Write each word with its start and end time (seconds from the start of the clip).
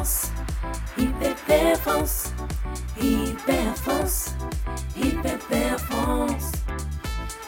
France, 0.00 0.32
Hyper 0.96 1.76
France, 1.76 2.32
Hyper 2.98 3.76
France, 3.76 4.34
Hyper 4.96 5.78
France. 5.78 6.52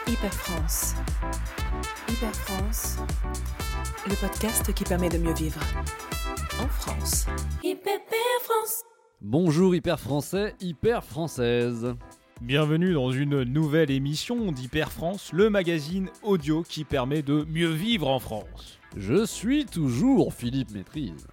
Hyper 0.07 0.35
France. 0.35 0.95
Hyper 2.11 2.35
France. 2.35 2.99
Le 4.07 4.15
podcast 4.17 4.71
qui 4.75 4.85
permet 4.85 5.09
de 5.09 5.17
mieux 5.17 5.33
vivre. 5.33 5.61
En 6.61 6.69
France. 6.69 7.25
Hyper 7.65 8.01
France. 8.43 8.83
Bonjour 9.23 9.75
hyper 9.75 9.99
français, 9.99 10.55
hyper 10.61 11.05
française. 11.05 11.95
Bienvenue 12.43 12.93
dans 12.93 13.13
une 13.13 13.45
nouvelle 13.45 13.91
émission 13.91 14.53
d'Hyper 14.53 14.93
France, 14.93 15.33
le 15.33 15.49
magazine 15.49 16.11
audio 16.23 16.63
qui 16.65 16.85
permet 16.85 17.23
de 17.23 17.47
mieux 17.49 17.73
vivre 17.73 18.11
en 18.11 18.19
France. 18.19 18.79
Je 18.95 19.25
suis 19.25 19.65
toujours 19.65 20.35
Philippe 20.35 20.73
Maîtrise. 20.73 21.29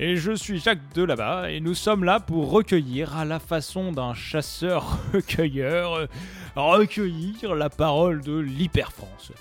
Et 0.00 0.14
je 0.14 0.30
suis 0.30 0.60
Jacques 0.60 0.94
de 0.94 1.02
là-bas 1.02 1.50
et 1.50 1.58
nous 1.58 1.74
sommes 1.74 2.04
là 2.04 2.20
pour 2.20 2.52
recueillir 2.52 3.16
à 3.16 3.24
la 3.24 3.40
façon 3.40 3.90
d'un 3.90 4.14
chasseur-recueilleur, 4.14 5.94
euh, 5.96 6.06
recueillir 6.54 7.56
la 7.56 7.68
parole 7.68 8.20
de 8.20 8.38
l'Hyper 8.38 8.92
France. 8.92 9.32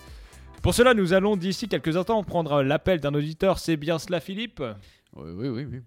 Pour 0.64 0.74
cela, 0.74 0.96
nous 0.96 1.14
allons 1.14 1.36
d'ici 1.36 1.68
quelques 1.68 1.96
instants 1.96 2.24
prendre 2.24 2.64
l'appel 2.64 3.00
d'un 3.00 3.14
auditeur, 3.14 3.60
c'est 3.60 3.78
bien 3.78 4.00
cela 4.00 4.20
Philippe? 4.20 4.64
Oui, 5.16 5.30
oui, 5.36 5.50
oui, 5.50 5.68
oui. 5.72 5.80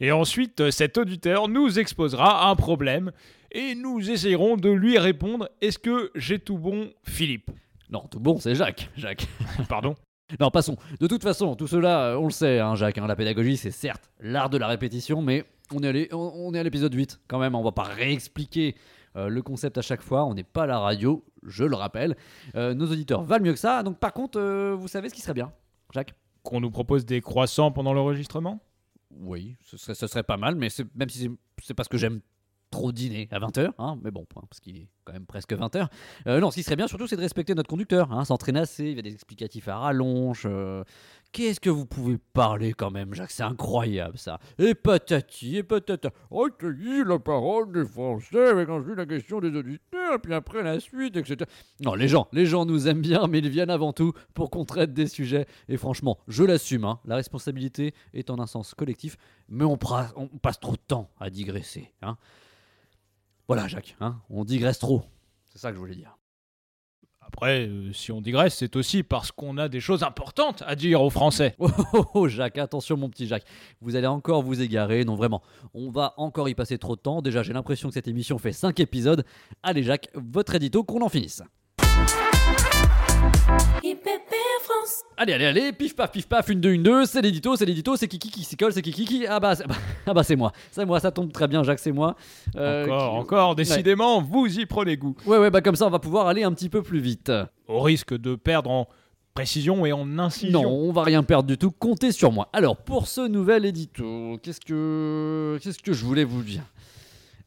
Et 0.00 0.10
ensuite, 0.10 0.68
cet 0.72 0.98
auditeur 0.98 1.46
nous 1.46 1.78
exposera 1.78 2.50
un 2.50 2.56
problème 2.56 3.12
et 3.52 3.76
nous 3.76 4.10
essayerons 4.10 4.56
de 4.56 4.68
lui 4.68 4.98
répondre 4.98 5.48
Est-ce 5.60 5.78
que 5.78 6.10
j'ai 6.16 6.40
tout 6.40 6.58
bon, 6.58 6.90
Philippe? 7.04 7.52
Non, 7.88 8.00
tout 8.10 8.18
bon, 8.18 8.40
c'est 8.40 8.56
Jacques. 8.56 8.90
Jacques. 8.96 9.28
Pardon? 9.68 9.94
Non, 10.40 10.50
passons. 10.50 10.76
De 11.00 11.06
toute 11.06 11.22
façon, 11.22 11.54
tout 11.56 11.66
cela, 11.66 12.10
euh, 12.10 12.16
on 12.18 12.24
le 12.24 12.30
sait, 12.30 12.58
hein, 12.60 12.74
Jacques. 12.74 12.98
hein, 12.98 13.06
la 13.06 13.16
pédagogie, 13.16 13.56
c'est 13.56 13.70
certes 13.70 14.10
l'art 14.20 14.50
de 14.50 14.58
la 14.58 14.66
répétition, 14.66 15.22
mais 15.22 15.44
on 15.74 15.82
est, 15.82 15.88
allé- 15.88 16.08
on 16.12 16.18
on 16.34 16.54
est 16.54 16.58
à 16.58 16.62
l'épisode 16.62 16.92
8 16.92 17.20
quand 17.28 17.38
même. 17.38 17.54
On 17.54 17.62
va 17.62 17.72
pas 17.72 17.84
réexpliquer 17.84 18.74
euh, 19.16 19.28
le 19.28 19.40
concept 19.42 19.78
à 19.78 19.82
chaque 19.82 20.02
fois. 20.02 20.24
On 20.26 20.34
n'est 20.34 20.44
pas 20.44 20.64
à 20.64 20.66
la 20.66 20.78
radio, 20.78 21.24
je 21.44 21.64
le 21.64 21.74
rappelle. 21.76 22.14
Euh, 22.56 22.74
nos 22.74 22.86
auditeurs 22.90 23.22
valent 23.22 23.44
mieux 23.44 23.52
que 23.54 23.58
ça. 23.58 23.82
Donc, 23.82 23.98
par 23.98 24.12
contre, 24.12 24.38
euh, 24.38 24.74
vous 24.78 24.88
savez 24.88 25.08
ce 25.08 25.14
qui 25.14 25.22
serait 25.22 25.34
bien, 25.34 25.50
Jacques? 25.94 26.14
Qu'on 26.42 26.60
nous 26.60 26.70
propose 26.70 27.06
des 27.06 27.20
croissants 27.22 27.70
pendant 27.72 27.94
l'enregistrement? 27.94 28.60
Oui, 29.20 29.56
ce 29.64 29.78
serait, 29.78 29.94
ce 29.94 30.06
serait 30.06 30.22
pas 30.22 30.36
mal, 30.36 30.54
mais 30.56 30.68
même 30.94 31.08
si 31.08 31.18
c'est- 31.20 31.30
c'est 31.64 31.74
parce 31.74 31.88
que 31.88 31.96
j'aime 31.96 32.20
trop 32.70 32.92
dîner 32.92 33.28
à 33.30 33.38
20h, 33.38 33.70
hein, 33.78 33.98
mais 34.02 34.10
bon, 34.10 34.26
parce 34.32 34.60
qu'il 34.60 34.76
est 34.76 34.88
quand 35.04 35.12
même 35.12 35.26
presque 35.26 35.52
20h. 35.52 35.88
non, 36.26 36.50
ce 36.50 36.56
qui 36.56 36.62
serait 36.62 36.76
bien 36.76 36.86
surtout, 36.86 37.06
c'est 37.06 37.16
de 37.16 37.20
respecter 37.22 37.54
notre 37.54 37.68
conducteur, 37.70 38.12
hein, 38.12 38.24
s'entraîner 38.24 38.60
assez, 38.60 38.84
il 38.84 38.96
y 38.96 38.98
a 38.98 39.02
des 39.02 39.12
explicatifs 39.12 39.68
à 39.68 39.78
rallonge. 39.78 40.42
euh, 40.46 40.84
Qu'est-ce 41.30 41.60
que 41.60 41.68
vous 41.68 41.84
pouvez 41.84 42.16
parler 42.32 42.72
quand 42.72 42.90
même, 42.90 43.12
Jacques 43.12 43.30
C'est 43.32 43.42
incroyable 43.42 44.16
ça. 44.16 44.38
Et 44.58 44.74
patati, 44.74 45.56
et 45.58 45.62
patata. 45.62 46.10
Recueillir 46.30 47.04
la 47.04 47.18
parole 47.18 47.70
des 47.70 47.84
Français 47.84 48.48
avec 48.48 48.68
ensuite 48.70 48.96
la 48.96 49.04
question 49.04 49.38
des 49.40 49.54
auditeurs, 49.54 50.20
puis 50.22 50.32
après 50.32 50.62
la 50.62 50.80
suite, 50.80 51.16
etc. 51.18 51.36
Non, 51.84 51.94
les 51.94 52.08
gens, 52.08 52.28
les 52.32 52.46
gens 52.46 52.64
nous 52.64 52.88
aiment 52.88 53.02
bien, 53.02 53.26
mais 53.26 53.38
ils 53.40 53.48
viennent 53.50 53.68
avant 53.70 53.92
tout 53.92 54.12
pour 54.32 54.50
qu'on 54.50 54.64
traite 54.64 54.94
des 54.94 55.06
sujets. 55.06 55.46
Et 55.68 55.76
franchement, 55.76 56.18
je 56.28 56.44
l'assume, 56.44 56.84
hein, 56.84 56.98
la 57.04 57.16
responsabilité 57.16 57.92
est 58.14 58.30
en 58.30 58.38
un 58.38 58.46
sens 58.46 58.72
collectif, 58.74 59.18
mais 59.50 59.64
on, 59.64 59.78
on 60.16 60.26
passe 60.28 60.60
trop 60.60 60.72
de 60.72 60.82
temps 60.86 61.10
à 61.20 61.28
digresser. 61.28 61.92
Hein. 62.00 62.16
Voilà, 63.48 63.66
Jacques, 63.66 63.96
hein, 64.00 64.20
on 64.28 64.44
digresse 64.44 64.78
trop. 64.78 65.02
C'est 65.46 65.58
ça 65.58 65.70
que 65.70 65.76
je 65.76 65.80
voulais 65.80 65.94
dire. 65.94 66.18
Après, 67.20 67.66
euh, 67.66 67.92
si 67.94 68.12
on 68.12 68.20
digresse, 68.20 68.56
c'est 68.56 68.76
aussi 68.76 69.02
parce 69.02 69.32
qu'on 69.32 69.56
a 69.56 69.68
des 69.68 69.80
choses 69.80 70.02
importantes 70.02 70.62
à 70.66 70.74
dire 70.74 71.02
aux 71.02 71.10
Français. 71.10 71.56
Oh, 71.60 71.68
oh, 71.92 72.04
oh, 72.14 72.28
Jacques, 72.28 72.58
attention 72.58 72.96
mon 72.98 73.08
petit 73.08 73.26
Jacques, 73.26 73.44
vous 73.80 73.96
allez 73.96 74.06
encore 74.06 74.42
vous 74.42 74.60
égarer, 74.60 75.04
non 75.04 75.14
vraiment, 75.14 75.42
on 75.72 75.90
va 75.90 76.14
encore 76.18 76.48
y 76.48 76.54
passer 76.54 76.78
trop 76.78 76.96
de 76.96 77.00
temps, 77.00 77.22
déjà 77.22 77.42
j'ai 77.42 77.52
l'impression 77.52 77.88
que 77.88 77.94
cette 77.94 78.08
émission 78.08 78.38
fait 78.38 78.52
5 78.52 78.80
épisodes. 78.80 79.24
Allez 79.62 79.82
Jacques, 79.82 80.10
votre 80.14 80.54
édito, 80.54 80.84
qu'on 80.84 81.02
en 81.02 81.08
finisse. 81.08 81.42
Allez, 85.16 85.32
allez, 85.32 85.44
allez, 85.46 85.72
pif 85.72 85.96
paf, 85.96 86.12
pif 86.12 86.26
paf, 86.28 86.48
une 86.48 86.60
deux, 86.60 86.72
une 86.72 86.82
deux, 86.82 87.04
c'est 87.06 87.20
l'édito, 87.22 87.56
c'est 87.56 87.64
l'édito, 87.66 87.96
c'est 87.96 88.06
Kiki 88.08 88.30
qui 88.30 88.44
s'y 88.44 88.56
colle, 88.56 88.72
c'est 88.72 88.82
Kiki 88.82 89.04
qui... 89.04 89.26
Ah 89.26 89.40
bah, 89.40 89.54
c'est- 89.56 89.64
ah 90.06 90.14
bah 90.14 90.22
c'est 90.22 90.36
moi, 90.36 90.52
c'est 90.70 90.84
moi, 90.86 91.00
ça 91.00 91.10
tombe 91.10 91.32
très 91.32 91.48
bien 91.48 91.62
Jacques, 91.64 91.80
c'est 91.80 91.92
moi. 91.92 92.14
Euh, 92.56 92.84
encore, 92.84 93.10
qui- 93.12 93.16
encore, 93.18 93.54
décidément, 93.56 94.22
vous 94.22 94.46
y 94.58 94.66
prenez 94.66 94.96
goût. 94.96 95.16
Ouais, 95.26 95.38
ouais, 95.38 95.50
bah 95.50 95.60
comme 95.60 95.74
ça 95.76 95.86
on 95.86 95.90
va 95.90 95.98
pouvoir 95.98 96.28
aller 96.28 96.44
un 96.44 96.52
petit 96.52 96.68
peu 96.68 96.82
plus 96.82 97.00
vite. 97.00 97.32
Au 97.66 97.80
risque 97.80 98.16
de 98.16 98.34
perdre 98.36 98.70
en 98.70 98.88
précision 99.34 99.84
et 99.86 99.92
en 99.92 100.18
incision. 100.18 100.62
Non, 100.62 100.68
on 100.70 100.92
va 100.92 101.02
rien 101.02 101.22
perdre 101.22 101.48
du 101.48 101.58
tout, 101.58 101.70
comptez 101.70 102.10
sur 102.12 102.32
moi. 102.32 102.48
Alors, 102.52 102.76
pour 102.76 103.06
ce 103.08 103.20
nouvel 103.26 103.64
édito, 103.64 104.38
qu'est-ce 104.42 104.60
que 104.60 105.58
qu'est-ce 105.62 105.78
que 105.78 105.92
je 105.92 106.04
voulais 106.04 106.24
vous 106.24 106.42
dire? 106.42 106.62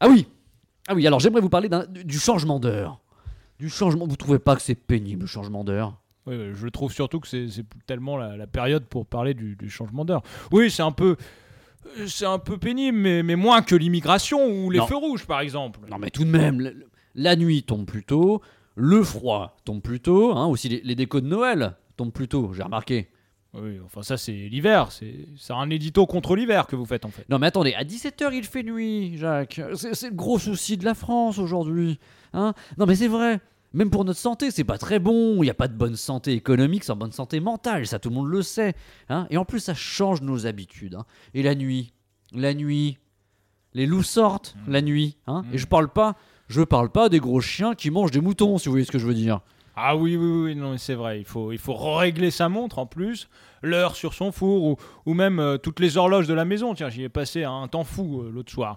Ah 0.00 0.08
oui 0.08 0.26
Ah 0.88 0.94
oui, 0.94 1.06
alors 1.06 1.20
j'aimerais 1.20 1.40
vous 1.42 1.48
parler 1.50 1.68
d'un- 1.68 1.86
du 1.88 2.18
changement 2.18 2.58
d'heure. 2.60 3.00
Du 3.58 3.68
changement, 3.70 4.06
vous 4.06 4.16
trouvez 4.16 4.38
pas 4.38 4.56
que 4.56 4.62
c'est 4.62 4.74
pénible 4.74 5.22
le 5.22 5.26
changement 5.26 5.64
d'heure? 5.64 5.94
Oui, 6.26 6.36
je 6.54 6.68
trouve 6.68 6.92
surtout 6.92 7.18
que 7.20 7.26
c'est 7.28 7.48
tellement 7.86 8.16
la, 8.16 8.36
la 8.36 8.46
période 8.46 8.84
pour 8.84 9.06
parler 9.06 9.34
du, 9.34 9.56
du 9.56 9.68
changement 9.70 10.04
d'heure. 10.04 10.22
Oui, 10.52 10.70
c'est 10.70 10.82
un 10.82 10.92
peu. 10.92 11.16
C'est 12.06 12.26
un 12.26 12.38
peu 12.38 12.58
pénible, 12.58 12.96
mais, 12.96 13.24
mais 13.24 13.34
moins 13.34 13.60
que 13.62 13.74
l'immigration 13.74 14.46
ou 14.46 14.70
les 14.70 14.78
Non. 14.78 14.86
feux 14.86 14.96
rouges, 14.96 15.26
par 15.26 15.40
exemple. 15.40 15.80
Non 15.90 15.98
mais 15.98 16.10
tout 16.10 16.24
de 16.24 16.30
même, 16.30 16.72
la 17.16 17.34
nuit 17.34 17.64
tombe 17.64 17.86
plus 17.86 18.04
tôt, 18.04 18.40
le 18.76 19.02
froid 19.02 19.56
tombe 19.64 19.82
plus 19.82 19.98
tôt, 19.98 20.30
hein, 20.32 20.46
aussi 20.46 20.68
les, 20.68 20.80
les 20.84 20.94
décos 20.94 21.20
de 21.20 21.26
Noël 21.26 21.74
tombent 21.96 22.12
plus 22.12 22.28
tôt, 22.28 22.52
j'ai 22.54 22.62
remarqué. 22.62 23.08
Oui, 23.54 23.80
enfin, 23.84 24.02
ça, 24.02 24.16
c'est 24.16 24.32
l'hiver. 24.32 24.90
C'est 24.92 25.52
un 25.52 25.68
édito 25.68 26.06
contre 26.06 26.36
l'hiver 26.36 26.66
que 26.68 26.74
vous 26.76 26.86
faites, 26.86 27.04
en 27.04 27.10
fait. 27.10 27.28
Non 27.28 27.38
mais 27.38 27.48
attendez, 27.48 27.74
à 27.74 27.82
17h 27.84 28.30
il 28.32 28.44
fait 28.44 28.62
nuit, 28.62 29.18
Jacques. 29.18 29.60
C'est 29.74 29.94
c'est 29.94 30.08
le 30.08 30.14
gros 30.14 30.38
souci 30.38 30.76
de 30.78 30.84
la 30.84 30.94
France 30.94 31.38
aujourd'hui. 31.38 31.98
Hein 32.32 32.54
non 32.78 32.86
mais 32.86 32.94
c'est 32.94 33.08
vrai. 33.08 33.40
Même 33.74 33.90
pour 33.90 34.04
notre 34.04 34.18
santé, 34.20 34.50
c'est 34.50 34.64
pas 34.64 34.78
très 34.78 34.98
bon. 34.98 35.36
Il 35.36 35.42
n'y 35.42 35.50
a 35.50 35.54
pas 35.54 35.68
de 35.68 35.74
bonne 35.76 35.96
santé 35.96 36.32
économique 36.32 36.84
sans 36.84 36.96
bonne 36.96 37.12
santé 37.12 37.40
mentale. 37.40 37.86
Ça, 37.86 37.98
tout 37.98 38.08
le 38.10 38.14
monde 38.14 38.28
le 38.28 38.42
sait. 38.42 38.74
Hein 39.08 39.26
Et 39.30 39.36
en 39.36 39.44
plus, 39.44 39.60
ça 39.60 39.74
change 39.74 40.20
nos 40.20 40.46
habitudes. 40.46 40.94
hein. 40.94 41.04
Et 41.34 41.42
la 41.42 41.54
nuit, 41.54 41.92
la 42.34 42.52
nuit, 42.54 42.98
les 43.74 43.86
loups 43.86 44.02
sortent 44.02 44.54
la 44.68 44.82
nuit. 44.82 45.16
Hein 45.26 45.42
Et 45.52 45.58
je 45.58 45.66
parle 45.66 45.88
pas, 45.88 46.16
je 46.48 46.62
parle 46.62 46.90
pas 46.90 47.08
des 47.08 47.18
gros 47.20 47.40
chiens 47.40 47.74
qui 47.74 47.90
mangent 47.90 48.10
des 48.10 48.20
moutons, 48.20 48.58
si 48.58 48.66
vous 48.66 48.72
voyez 48.72 48.84
ce 48.84 48.92
que 48.92 48.98
je 48.98 49.06
veux 49.06 49.14
dire. 49.14 49.40
Ah 49.74 49.96
oui, 49.96 50.16
oui, 50.16 50.42
oui, 50.44 50.54
non, 50.54 50.76
c'est 50.76 50.94
vrai. 50.94 51.18
Il 51.20 51.24
faut, 51.24 51.50
il 51.50 51.56
faut 51.58 51.72
régler 51.74 52.30
sa 52.30 52.50
montre 52.50 52.78
en 52.78 52.84
plus, 52.84 53.30
l'heure 53.62 53.96
sur 53.96 54.12
son 54.12 54.30
four 54.30 54.62
ou, 54.64 54.76
ou 55.06 55.14
même 55.14 55.38
euh, 55.40 55.56
toutes 55.56 55.80
les 55.80 55.96
horloges 55.96 56.28
de 56.28 56.34
la 56.34 56.44
maison. 56.44 56.74
Tiens, 56.74 56.90
j'y 56.90 57.04
ai 57.04 57.08
passé 57.08 57.44
un 57.44 57.66
temps 57.68 57.84
fou 57.84 58.20
euh, 58.20 58.30
l'autre 58.30 58.52
soir. 58.52 58.76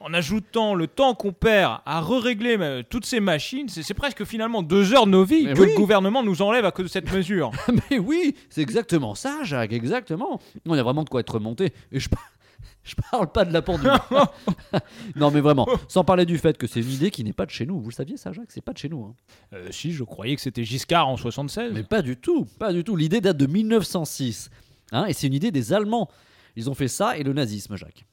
En 0.00 0.14
ajoutant 0.14 0.74
le 0.74 0.86
temps 0.86 1.14
qu'on 1.14 1.32
perd 1.32 1.80
à 1.84 2.00
régler 2.00 2.82
toutes 2.88 3.04
ces 3.04 3.18
machines, 3.20 3.68
c'est 3.68 3.94
presque 3.94 4.24
finalement 4.24 4.62
deux 4.62 4.94
heures 4.94 5.06
de 5.06 5.10
nos 5.10 5.24
vies 5.24 5.46
Mais 5.46 5.54
que 5.54 5.60
oui. 5.60 5.70
le 5.72 5.76
gouvernement 5.76 6.22
nous 6.22 6.40
enlève 6.40 6.64
à 6.64 6.70
cause 6.70 6.84
de 6.86 6.90
cette 6.90 7.12
mesure. 7.12 7.50
Mais 7.90 7.98
oui, 7.98 8.36
c'est 8.48 8.62
exactement 8.62 9.14
ça, 9.16 9.42
Jacques, 9.42 9.72
exactement. 9.72 10.40
On 10.66 10.74
a 10.74 10.82
vraiment 10.82 11.02
de 11.02 11.08
quoi 11.08 11.20
être 11.20 11.34
remonté. 11.34 11.72
Et 11.90 11.98
je, 11.98 12.08
je 12.84 12.94
parle 13.10 13.32
pas 13.32 13.44
de 13.44 13.52
la 13.52 13.60
pendule. 13.60 13.90
non, 15.16 15.30
mais 15.32 15.40
vraiment, 15.40 15.66
sans 15.88 16.04
parler 16.04 16.26
du 16.26 16.38
fait 16.38 16.56
que 16.56 16.66
c'est 16.68 16.80
une 16.80 16.90
idée 16.92 17.10
qui 17.10 17.24
n'est 17.24 17.32
pas 17.32 17.46
de 17.46 17.50
chez 17.50 17.66
nous. 17.66 17.80
Vous 17.80 17.88
le 17.90 17.94
saviez, 17.94 18.16
ça, 18.16 18.32
Jacques 18.32 18.50
C'est 18.52 18.64
pas 18.64 18.72
de 18.72 18.78
chez 18.78 18.88
nous. 18.88 19.02
hein. 19.04 19.14
Euh, 19.54 19.68
si, 19.72 19.90
je 19.92 20.04
croyais 20.04 20.36
que 20.36 20.42
c'était 20.42 20.62
Giscard 20.64 21.08
en 21.08 21.16
76. 21.16 21.72
Mais 21.74 21.82
pas 21.82 22.02
du 22.02 22.16
tout, 22.16 22.46
pas 22.60 22.72
du 22.72 22.84
tout. 22.84 22.94
L'idée 22.94 23.20
date 23.20 23.36
de 23.36 23.46
1906. 23.46 24.50
hein, 24.92 25.06
et 25.06 25.12
c'est 25.12 25.26
une 25.26 25.34
idée 25.34 25.50
des 25.50 25.72
Allemands. 25.72 26.08
Ils 26.56 26.70
ont 26.70 26.74
fait 26.74 26.88
ça 26.88 27.16
et 27.18 27.22
le 27.24 27.32
nazisme, 27.32 27.76
Jacques. 27.76 28.04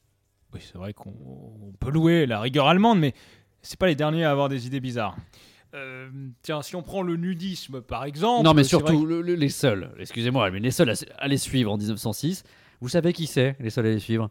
Oui, 0.55 0.61
c'est 0.63 0.77
vrai 0.77 0.93
qu'on 0.93 1.09
on 1.11 1.71
peut 1.79 1.91
louer 1.91 2.25
la 2.25 2.39
rigueur 2.39 2.67
allemande, 2.67 2.99
mais 2.99 3.13
c'est 3.61 3.77
pas 3.79 3.87
les 3.87 3.95
derniers 3.95 4.23
à 4.23 4.31
avoir 4.31 4.49
des 4.49 4.65
idées 4.67 4.79
bizarres. 4.79 5.15
Euh, 5.73 6.09
tiens, 6.41 6.61
si 6.61 6.75
on 6.77 6.81
prend 6.83 7.01
le 7.01 7.17
nudisme 7.17 7.81
par 7.81 8.05
exemple. 8.05 8.43
non, 8.45 8.53
mais 8.53 8.63
surtout 8.63 9.05
le- 9.05 9.21
le- 9.21 9.35
les 9.35 9.49
seuls, 9.49 9.91
excusez-moi, 9.99 10.49
mais 10.51 10.59
les 10.59 10.71
seuls 10.71 10.89
à, 10.89 10.93
à 11.17 11.27
les 11.27 11.37
suivre 11.37 11.71
en 11.71 11.77
1906. 11.77 12.43
Vous 12.81 12.89
savez 12.89 13.11
qui 13.13 13.27
c'est, 13.27 13.55
les 13.59 13.69
seuls 13.69 13.85
à 13.85 13.89
les 13.91 13.99
suivre? 13.99 14.29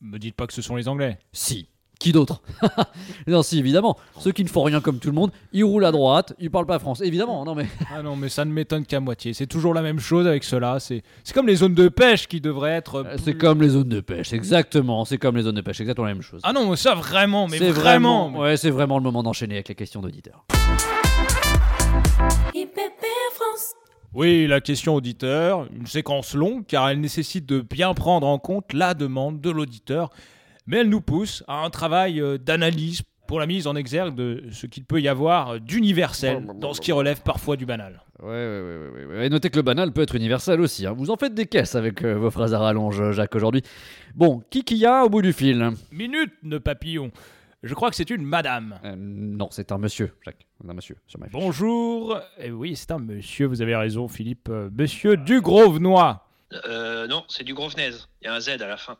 Me 0.00 0.18
dites 0.18 0.34
pas 0.34 0.46
que 0.48 0.52
ce 0.52 0.62
sont 0.62 0.74
les 0.76 0.88
Anglais. 0.88 1.18
Si. 1.32 1.68
Qui 2.00 2.12
d'autre 2.12 2.40
Non, 3.26 3.42
si, 3.42 3.58
évidemment. 3.58 3.96
Ceux 4.18 4.32
qui 4.32 4.42
ne 4.42 4.48
font 4.48 4.62
rien 4.62 4.80
comme 4.80 4.98
tout 4.98 5.08
le 5.08 5.14
monde, 5.14 5.30
ils 5.52 5.62
roulent 5.64 5.84
à 5.84 5.92
droite, 5.92 6.32
ils 6.40 6.50
parlent 6.50 6.66
pas 6.66 6.78
français. 6.78 7.06
Évidemment, 7.06 7.44
non 7.44 7.54
mais. 7.54 7.66
Ah 7.94 8.02
non, 8.02 8.16
mais 8.16 8.28
ça 8.28 8.44
ne 8.44 8.52
m'étonne 8.52 8.86
qu'à 8.86 9.00
moitié. 9.00 9.34
C'est 9.34 9.46
toujours 9.46 9.74
la 9.74 9.82
même 9.82 10.00
chose 10.00 10.26
avec 10.26 10.42
cela. 10.42 10.80
C'est 10.80 11.02
c'est 11.24 11.34
comme 11.34 11.46
les 11.46 11.56
zones 11.56 11.74
de 11.74 11.88
pêche 11.88 12.26
qui 12.26 12.40
devraient 12.40 12.72
être. 12.72 13.04
Euh, 13.04 13.16
C'est 13.22 13.34
comme 13.34 13.60
les 13.60 13.68
zones 13.68 13.88
de 13.88 14.00
pêche, 14.00 14.32
exactement. 14.32 15.04
C'est 15.04 15.18
comme 15.18 15.36
les 15.36 15.42
zones 15.42 15.56
de 15.56 15.60
pêche, 15.60 15.80
exactement 15.80 16.06
la 16.06 16.14
même 16.14 16.22
chose. 16.22 16.40
Ah 16.42 16.52
non, 16.52 16.70
mais 16.70 16.76
ça 16.76 16.94
vraiment, 16.94 17.46
mais 17.46 17.58
c'est 17.58 17.70
vraiment. 17.70 18.30
Ouais, 18.32 18.56
c'est 18.56 18.70
vraiment 18.70 18.96
le 18.96 19.04
moment 19.04 19.22
d'enchaîner 19.22 19.56
avec 19.56 19.68
les 19.68 19.74
questions 19.74 20.00
d'auditeurs. 20.00 20.46
France. 23.32 23.74
Oui, 24.12 24.46
la 24.46 24.60
question 24.60 24.94
auditeur, 24.94 25.66
une 25.72 25.86
séquence 25.86 26.34
longue 26.34 26.64
car 26.66 26.88
elle 26.88 27.00
nécessite 27.00 27.46
de 27.46 27.60
bien 27.60 27.94
prendre 27.94 28.26
en 28.26 28.38
compte 28.38 28.72
la 28.72 28.94
demande 28.94 29.40
de 29.40 29.50
l'auditeur, 29.50 30.10
mais 30.70 30.78
elle 30.78 30.88
nous 30.88 31.00
pousse 31.00 31.42
à 31.48 31.64
un 31.64 31.70
travail 31.70 32.20
euh, 32.20 32.38
d'analyse 32.38 33.02
pour 33.26 33.38
la 33.40 33.46
mise 33.46 33.66
en 33.66 33.76
exergue 33.76 34.14
de 34.14 34.44
ce 34.50 34.66
qu'il 34.66 34.84
peut 34.84 35.00
y 35.00 35.08
avoir 35.08 35.60
d'universel 35.60 36.46
dans 36.56 36.72
ce 36.74 36.80
qui 36.80 36.90
relève 36.92 37.20
parfois 37.22 37.56
du 37.56 37.66
banal. 37.66 38.02
Ouais, 38.20 38.28
ouais, 38.28 38.32
ouais, 38.34 38.88
ouais, 38.88 39.04
ouais, 39.06 39.16
ouais. 39.18 39.26
Et 39.26 39.30
notez 39.30 39.50
que 39.50 39.56
le 39.56 39.62
banal 39.62 39.92
peut 39.92 40.02
être 40.02 40.14
universel 40.16 40.60
aussi. 40.60 40.86
hein. 40.86 40.94
Vous 40.96 41.10
en 41.10 41.16
faites 41.16 41.34
des 41.34 41.46
caisses 41.46 41.74
avec 41.74 42.02
euh, 42.04 42.14
vos 42.14 42.30
phrases 42.30 42.54
à 42.54 42.58
rallonge, 42.58 43.12
Jacques, 43.12 43.34
aujourd'hui. 43.34 43.62
Bon, 44.14 44.42
qui 44.50 44.64
qu'il 44.64 44.78
y 44.78 44.86
a 44.86 45.04
au 45.04 45.08
bout 45.08 45.22
du 45.22 45.32
fil? 45.32 45.70
Minute, 45.92 46.32
ne 46.42 46.58
papillon. 46.58 47.10
Je 47.62 47.74
crois 47.74 47.90
que 47.90 47.96
c'est 47.96 48.10
une 48.10 48.24
madame. 48.24 48.78
Euh, 48.84 48.94
Non, 48.96 49.48
c'est 49.50 49.70
un 49.70 49.78
monsieur, 49.78 50.12
Jacques. 50.24 50.46
Un 50.68 50.74
monsieur 50.74 50.96
sur 51.06 51.20
ma 51.20 51.26
fiche. 51.26 51.34
Bonjour. 51.34 52.18
Eh 52.38 52.50
oui, 52.50 52.74
c'est 52.76 52.90
un 52.90 52.98
monsieur, 52.98 53.46
vous 53.46 53.62
avez 53.62 53.76
raison, 53.76 54.08
Philippe. 54.08 54.48
Euh, 54.50 54.70
monsieur 54.76 55.16
Dugrosvenois. 55.16 56.26
Euh, 56.66 57.06
non, 57.06 57.24
c'est 57.28 57.44
du 57.44 57.54
Grosvenez. 57.54 57.90
Il 58.22 58.26
y 58.26 58.28
a 58.28 58.34
un 58.34 58.40
Z 58.40 58.48
à 58.60 58.66
la 58.66 58.76
fin. 58.76 58.96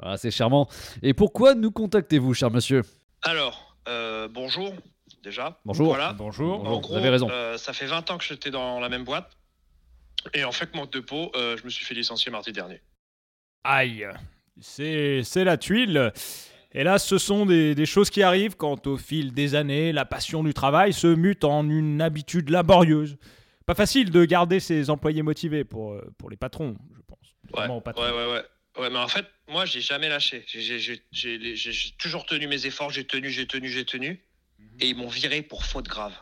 Ah, 0.00 0.16
c'est 0.16 0.30
charmant. 0.30 0.68
Et 1.02 1.14
pourquoi 1.14 1.54
nous 1.54 1.70
contactez-vous, 1.70 2.34
cher 2.34 2.50
monsieur? 2.50 2.82
Alors, 3.22 3.76
euh, 3.88 4.28
bonjour, 4.28 4.72
déjà. 5.22 5.58
Bonjour. 5.64 5.88
Voilà. 5.88 6.12
Bonjour. 6.12 6.80
Vous 6.88 6.94
avez 6.96 7.08
raison. 7.10 7.28
euh, 7.30 7.56
ça 7.56 7.72
fait 7.72 7.86
20 7.86 8.10
ans 8.10 8.18
que 8.18 8.24
j'étais 8.24 8.50
dans 8.50 8.80
la 8.80 8.88
même 8.88 9.04
boîte. 9.04 9.30
Et 10.32 10.44
en 10.44 10.52
fait, 10.52 10.74
manque 10.74 10.92
de 10.92 11.00
peau, 11.00 11.30
euh, 11.36 11.56
je 11.56 11.64
me 11.64 11.70
suis 11.70 11.84
fait 11.84 11.94
licencier 11.94 12.30
mardi 12.32 12.52
dernier. 12.52 12.80
Aïe. 13.62 14.06
C'est 14.60 15.22
c'est 15.24 15.44
la 15.44 15.56
tuile. 15.56 16.12
Et 16.72 16.82
là, 16.82 16.98
ce 16.98 17.18
sont 17.18 17.46
des, 17.46 17.74
des 17.74 17.86
choses 17.86 18.10
qui 18.10 18.22
arrivent 18.22 18.56
quand, 18.56 18.86
au 18.86 18.96
fil 18.96 19.32
des 19.32 19.54
années, 19.54 19.92
la 19.92 20.04
passion 20.04 20.42
du 20.42 20.52
travail 20.54 20.92
se 20.92 21.06
mute 21.06 21.44
en 21.44 21.68
une 21.68 22.00
habitude 22.02 22.50
laborieuse. 22.50 23.16
Pas 23.66 23.74
facile 23.74 24.10
de 24.10 24.24
garder 24.24 24.60
ses 24.60 24.90
employés 24.90 25.22
motivés 25.22 25.64
pour, 25.64 25.96
pour 26.18 26.30
les 26.30 26.36
patrons, 26.36 26.76
je 26.96 27.00
pense. 27.06 27.34
Ouais, 27.56 27.68
ouais, 27.68 28.10
ouais, 28.10 28.32
ouais. 28.32 28.42
Ouais, 28.78 28.90
mais 28.90 28.98
en 28.98 29.08
fait, 29.08 29.24
moi, 29.48 29.64
j'ai 29.66 29.80
jamais 29.80 30.08
lâché. 30.08 30.44
J'ai- 30.48 31.02
toujours 31.98 32.26
tenu 32.26 32.46
mes 32.48 32.66
efforts, 32.66 32.90
j'ai 32.90 33.04
tenu, 33.04 33.30
j'ai 33.30 33.46
tenu, 33.46 33.68
j'ai 33.68 33.84
tenu. 33.84 34.20
Et 34.80 34.88
ils 34.88 34.96
m'ont 34.96 35.08
viré 35.08 35.42
pour 35.42 35.64
faute 35.64 35.86
grave. 35.86 36.12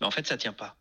Mais 0.00 0.06
en 0.06 0.10
fait, 0.10 0.26
ça 0.26 0.36
tient 0.36 0.52
pas. 0.52 0.76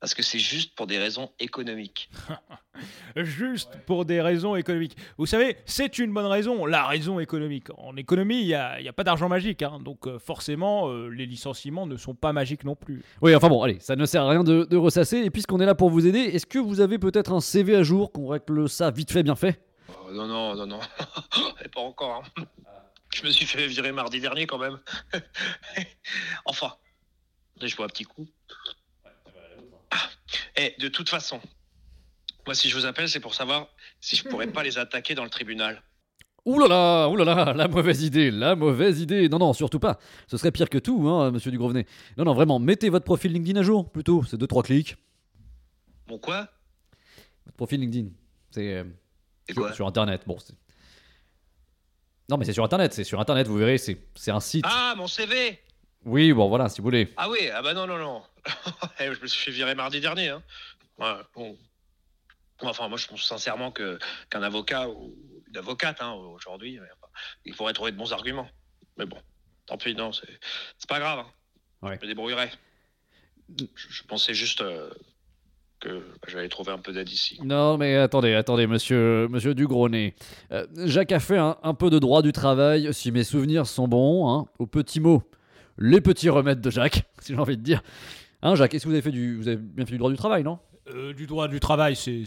Parce 0.00 0.14
que 0.14 0.22
c'est 0.22 0.38
juste 0.38 0.74
pour 0.74 0.86
des 0.86 0.98
raisons 0.98 1.30
économiques. 1.38 2.10
Juste 3.16 3.70
pour 3.86 4.04
des 4.04 4.20
raisons 4.20 4.56
économiques. 4.56 4.96
Vous 5.16 5.26
savez, 5.26 5.56
c'est 5.64 5.98
une 5.98 6.12
bonne 6.12 6.26
raison, 6.26 6.66
la 6.66 6.84
raison 6.86 7.20
économique. 7.20 7.68
En 7.78 7.96
économie, 7.96 8.40
il 8.40 8.46
n'y 8.46 8.54
a, 8.54 8.80
il 8.80 8.84
y 8.84 8.88
a 8.88 8.92
pas 8.92 9.04
d'argent 9.04 9.28
magique. 9.28 9.62
hein. 9.62 9.78
donc 9.82 10.06
euh, 10.06 10.18
forcément, 10.18 10.88
euh, 10.90 11.08
les 11.08 11.24
licenciements 11.24 11.86
ne 11.86 11.96
sont 11.96 12.14
pas 12.14 12.32
magiques 12.32 12.64
non 12.64 12.74
plus. 12.74 13.02
Oui, 13.22 13.34
enfin 13.34 13.48
bon, 13.48 13.62
allez, 13.62 13.78
ça 13.80 13.94
ne 13.96 14.04
sert 14.04 14.22
à 14.24 14.30
rien 14.30 14.42
de, 14.44 14.64
de 14.64 14.76
ressasser. 14.76 15.18
Et 15.18 15.30
puisqu'on 15.30 15.60
est 15.60 15.66
là 15.66 15.74
pour 15.76 15.88
vous 15.90 16.06
aider, 16.06 16.18
est-ce 16.18 16.46
que 16.46 16.58
vous 16.58 16.80
avez 16.80 16.98
peut-être 16.98 17.32
un 17.32 17.40
CV 17.40 17.76
à 17.76 17.82
jour, 17.84 18.12
qu'on 18.12 18.26
règle 18.26 18.68
ça 18.68 18.90
vite 18.90 19.12
fait, 19.12 19.22
bien 19.22 19.36
fait? 19.36 19.60
Non, 20.12 20.26
non, 20.26 20.54
non, 20.54 20.66
non. 20.66 20.80
Et 21.64 21.68
pas 21.68 21.80
encore. 21.80 22.24
hein. 22.36 22.44
Je 23.14 23.24
me 23.24 23.30
suis 23.30 23.46
fait 23.46 23.66
virer 23.66 23.92
mardi 23.92 24.20
dernier 24.20 24.46
quand 24.46 24.58
même. 24.58 24.78
enfin. 26.44 26.74
Je 27.60 27.76
bois 27.76 27.86
un 27.86 27.88
petit 27.88 28.04
coup. 28.04 28.26
Ah. 29.90 30.10
Et 30.56 30.74
de 30.80 30.88
toute 30.88 31.08
façon, 31.08 31.40
moi, 32.46 32.54
si 32.54 32.68
je 32.68 32.76
vous 32.76 32.84
appelle, 32.84 33.08
c'est 33.08 33.20
pour 33.20 33.34
savoir 33.34 33.68
si 34.00 34.16
je 34.16 34.24
pourrais 34.28 34.48
pas 34.48 34.62
les 34.62 34.76
attaquer 34.76 35.14
dans 35.14 35.24
le 35.24 35.30
tribunal. 35.30 35.82
Ouh 36.44 36.58
là 36.58 36.66
là, 36.68 37.08
ouh 37.08 37.16
là 37.16 37.24
là, 37.24 37.52
la 37.54 37.68
mauvaise 37.68 38.02
idée, 38.02 38.30
la 38.30 38.54
mauvaise 38.54 39.00
idée. 39.00 39.28
Non, 39.30 39.38
non, 39.38 39.52
surtout 39.54 39.78
pas. 39.78 39.98
Ce 40.26 40.36
serait 40.36 40.50
pire 40.50 40.68
que 40.68 40.76
tout, 40.76 41.08
hein, 41.08 41.30
monsieur 41.30 41.50
Dugrosvenez. 41.50 41.86
Non, 42.18 42.24
non, 42.24 42.34
vraiment, 42.34 42.58
mettez 42.58 42.90
votre 42.90 43.06
profil 43.06 43.32
LinkedIn 43.32 43.58
à 43.60 43.62
jour, 43.62 43.90
plutôt. 43.90 44.24
C'est 44.24 44.36
2-3 44.36 44.64
clics. 44.64 44.96
Bon, 46.06 46.18
quoi? 46.18 46.48
Votre 47.46 47.56
profil 47.56 47.80
LinkedIn. 47.80 48.08
C'est 48.50 48.84
sur, 49.52 49.62
quoi 49.62 49.72
sur 49.72 49.86
Internet. 49.86 50.22
Bon, 50.26 50.36
Non, 52.30 52.36
mais 52.38 52.44
c'est 52.44 52.52
sur 52.52 52.64
Internet, 52.64 52.92
c'est 52.94 53.04
sur 53.04 53.20
Internet, 53.20 53.46
vous 53.46 53.56
verrez, 53.58 53.78
c'est 53.78 53.98
c'est 54.14 54.30
un 54.30 54.40
site. 54.40 54.64
Ah, 54.68 54.94
mon 54.96 55.06
CV 55.06 55.60
Oui, 56.04 56.32
bon, 56.32 56.48
voilà, 56.48 56.68
si 56.68 56.78
vous 56.80 56.84
voulez. 56.84 57.12
Ah 57.16 57.28
oui, 57.30 57.48
ah 57.52 57.62
bah 57.62 57.74
non, 57.74 57.86
non, 57.86 57.98
non. 57.98 58.22
Eh, 59.00 59.12
je 59.14 59.20
me 59.20 59.26
suis 59.26 59.44
fait 59.44 59.50
virer 59.50 59.74
mardi 59.74 60.00
dernier. 60.00 60.28
Hein. 60.28 60.42
Ouais, 60.98 61.14
bon. 61.34 61.58
Enfin, 62.60 62.88
moi, 62.88 62.96
je 62.98 63.06
pense 63.08 63.24
sincèrement 63.24 63.70
que 63.72 63.98
qu'un 64.30 64.42
avocat 64.42 64.88
ou 64.88 65.14
une 65.48 65.56
avocate, 65.56 66.00
hein, 66.00 66.12
aujourd'hui, 66.12 66.78
il 67.44 67.54
pourrait 67.54 67.72
trouver 67.72 67.92
de 67.92 67.96
bons 67.96 68.12
arguments. 68.12 68.48
Mais 68.96 69.04
bon, 69.06 69.18
tant 69.66 69.76
pis, 69.76 69.94
non, 69.94 70.12
c'est 70.12 70.28
c'est 70.78 70.88
pas 70.88 71.00
grave. 71.00 71.18
hein. 71.20 71.30
Ouais. 71.82 71.96
Je 72.00 72.06
me 72.06 72.06
débrouillerai. 72.08 72.50
Je, 73.58 73.66
je 73.74 74.02
pensais 74.04 74.32
juste 74.32 74.62
euh, 74.62 74.88
que 75.84 75.90
bah, 75.90 76.28
j'allais 76.28 76.48
trouver 76.48 76.72
un 76.72 76.78
peu 76.78 76.92
d'aide 76.92 77.08
ici. 77.10 77.38
Non, 77.44 77.76
mais 77.78 77.96
attendez, 77.96 78.34
attendez, 78.34 78.66
monsieur, 78.66 79.28
monsieur 79.28 79.54
Dugrosnez. 79.54 80.14
Euh, 80.52 80.66
Jacques 80.86 81.12
a 81.12 81.20
fait 81.20 81.38
un, 81.38 81.56
un 81.62 81.74
peu 81.74 81.90
de 81.90 81.98
droit 81.98 82.22
du 82.22 82.32
travail, 82.32 82.88
si 82.92 83.12
mes 83.12 83.24
souvenirs 83.24 83.66
sont 83.66 83.86
bons, 83.88 84.28
hein, 84.30 84.46
au 84.58 84.66
petit 84.66 85.00
mot. 85.00 85.22
Les 85.78 86.00
petits 86.00 86.28
remèdes 86.30 86.60
de 86.60 86.70
Jacques, 86.70 87.04
si 87.20 87.34
j'ai 87.34 87.38
envie 87.38 87.56
de 87.56 87.62
dire. 87.62 87.82
Hein, 88.42 88.54
Jacques, 88.56 88.74
est-ce 88.74 88.84
que 88.84 88.88
vous 88.88 88.94
avez, 88.94 89.02
fait 89.02 89.10
du, 89.10 89.36
vous 89.36 89.48
avez 89.48 89.56
bien 89.56 89.84
fait 89.86 89.92
du 89.92 89.98
droit 89.98 90.10
du 90.10 90.16
travail, 90.16 90.42
non? 90.42 90.58
Euh, 90.94 91.14
du 91.14 91.26
droit 91.26 91.48
du 91.48 91.60
travail, 91.60 91.96
c'est- 91.96 92.24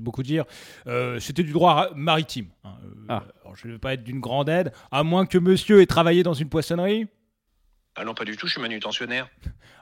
beaucoup 0.00 0.22
dire. 0.22 0.44
Euh, 0.86 1.18
C'était 1.18 1.42
du 1.42 1.50
droit 1.52 1.90
maritime. 1.96 2.46
hein. 2.64 2.74
Euh, 2.84 2.88
Ah. 3.08 3.24
alors, 3.42 3.56
je 3.56 3.66
ne 3.66 3.72
vais 3.72 3.78
pas 3.80 3.94
être 3.94 4.04
d'une 4.04 4.20
grande 4.20 4.48
aide, 4.48 4.72
à 4.92 5.02
moins 5.02 5.26
que 5.26 5.36
monsieur 5.38 5.80
ait 5.80 5.86
travaillé 5.86 6.22
dans 6.22 6.32
une 6.34 6.48
poissonnerie. 6.48 7.08
Ah 7.96 8.04
non, 8.04 8.14
pas 8.14 8.24
du 8.24 8.36
tout, 8.36 8.46
je 8.46 8.52
suis 8.52 8.60
manutentionnaire. 8.60 9.28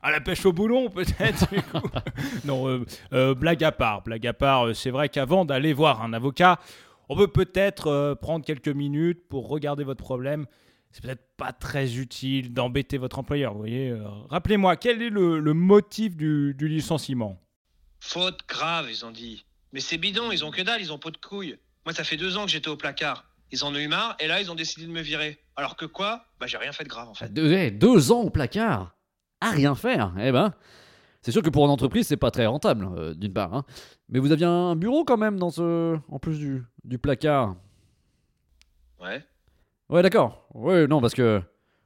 À 0.02 0.10
la 0.10 0.20
pêche 0.20 0.46
au 0.46 0.52
boulon, 0.52 0.88
peut-être. 0.88 1.46
non, 2.44 2.68
euh, 2.68 2.84
euh, 3.12 3.34
blague 3.34 3.64
à 3.64 3.72
part. 3.72 4.02
Blague 4.02 4.26
à 4.26 4.32
part, 4.32 4.66
euh, 4.68 4.74
c'est 4.74 4.90
vrai 4.90 5.08
qu'avant 5.08 5.44
d'aller 5.44 5.72
voir 5.72 6.02
un 6.02 6.12
avocat, 6.12 6.60
on 7.08 7.16
peut 7.16 7.28
peut-être 7.28 7.88
euh, 7.88 8.14
prendre 8.14 8.44
quelques 8.44 8.68
minutes 8.68 9.26
pour 9.28 9.48
regarder 9.48 9.82
votre 9.82 10.02
problème. 10.04 10.46
C'est 10.92 11.02
peut-être 11.02 11.26
pas 11.36 11.52
très 11.52 11.96
utile 11.96 12.52
d'embêter 12.52 12.98
votre 12.98 13.18
employeur. 13.18 13.52
Vous 13.54 13.58
voyez. 13.58 13.92
Rappelez-moi, 14.30 14.76
quel 14.76 15.02
est 15.02 15.10
le, 15.10 15.40
le 15.40 15.52
motif 15.52 16.14
du, 16.14 16.54
du 16.54 16.68
licenciement? 16.68 17.40
Faute 17.98 18.44
grave, 18.46 18.86
ils 18.88 19.04
ont 19.04 19.10
dit. 19.10 19.44
Mais 19.72 19.80
c'est 19.80 19.98
bidon, 19.98 20.30
ils 20.30 20.44
ont 20.44 20.52
que 20.52 20.62
dalle, 20.62 20.80
ils 20.80 20.92
ont 20.92 20.98
pas 20.98 21.10
de 21.10 21.16
couilles. 21.16 21.56
Moi, 21.84 21.92
ça 21.92 22.04
fait 22.04 22.16
deux 22.16 22.36
ans 22.36 22.44
que 22.44 22.50
j'étais 22.52 22.68
au 22.68 22.76
placard. 22.76 23.24
Ils 23.54 23.64
en 23.64 23.72
ont 23.72 23.78
eu 23.78 23.86
marre, 23.86 24.16
et 24.18 24.26
là, 24.26 24.40
ils 24.40 24.50
ont 24.50 24.56
décidé 24.56 24.84
de 24.84 24.90
me 24.90 25.00
virer. 25.00 25.38
Alors 25.54 25.76
que 25.76 25.84
quoi? 25.86 26.24
Bah, 26.40 26.46
j'ai 26.48 26.56
rien 26.58 26.72
fait 26.72 26.82
de 26.82 26.88
grave, 26.88 27.08
en 27.08 27.14
fait. 27.14 27.32
deux, 27.32 27.52
eh, 27.52 27.70
deux 27.70 28.10
ans 28.10 28.22
au 28.22 28.30
placard 28.30 28.96
À 29.40 29.50
rien 29.50 29.76
faire 29.76 30.12
Eh 30.20 30.32
ben, 30.32 30.52
c'est 31.22 31.30
sûr 31.30 31.40
que 31.40 31.50
pour 31.50 31.64
une 31.64 31.70
entreprise, 31.70 32.08
c'est 32.08 32.16
pas 32.16 32.32
très 32.32 32.46
rentable, 32.46 32.88
euh, 32.96 33.14
d'une 33.14 33.32
part. 33.32 33.54
hein. 33.54 33.64
Mais 34.08 34.18
vous 34.18 34.32
aviez 34.32 34.44
un 34.46 34.74
bureau 34.74 35.04
quand 35.04 35.16
même, 35.16 35.38
dans 35.38 35.50
ce, 35.50 35.96
en 36.10 36.18
plus 36.18 36.36
du, 36.38 36.64
du 36.82 36.98
placard? 36.98 37.54
Ouais. 39.00 39.24
Ouais, 39.88 40.02
d'accord. 40.02 40.48
Ouais, 40.52 40.86
non, 40.88 41.00
parce 41.00 41.14
que. 41.14 41.40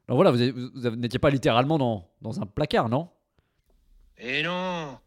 Alors 0.09 0.17
voilà, 0.17 0.31
vous, 0.31 0.41
avez- 0.41 0.53
vous- 0.53 0.71
vous 0.75 0.91
n'étiez 0.97 1.19
pas 1.19 1.29
littéralement 1.31 1.77
dans, 1.77 2.09
dans 2.23 2.41
un 2.41 2.47
placard, 2.47 2.89
non? 2.89 3.11
Et 4.17 4.43
non 4.43 4.99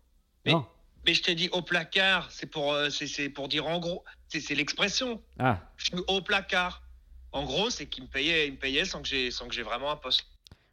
Mais- 0.45 0.51
Non. 0.51 0.65
Mais 1.05 1.13
je 1.13 1.23
t'ai 1.23 1.35
dit 1.35 1.49
au 1.51 1.61
placard, 1.61 2.29
c'est 2.31 2.45
pour, 2.45 2.73
euh, 2.73 2.89
c'est- 2.89 3.29
pour 3.29 3.47
dire 3.47 3.67
en 3.67 3.79
gros. 3.79 4.03
C'est 4.27 4.55
l'expression. 4.55 5.21
Ah, 5.39 5.59
Je 5.77 5.85
suis 5.85 5.97
au 6.07 6.21
placard. 6.21 6.83
En 7.31 7.43
gros, 7.43 7.69
c'est 7.69 7.85
qu'ils 7.87 8.03
me 8.03 8.09
payaient, 8.09 8.47
ils 8.47 8.53
me 8.53 8.57
payaient 8.57 8.85
sans 8.85 9.01
que 9.01 9.07
j'ai 9.07 9.31
sans 9.31 9.47
que 9.47 9.53
j'ai 9.53 9.63
vraiment 9.63 9.91
un 9.91 9.95
poste. 9.97 10.25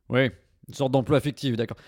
ouais. 0.08 0.32
Une 0.68 0.74
sorte 0.74 0.92
d'emploi 0.92 1.16
affectif, 1.16 1.56
d'accord. 1.56 1.78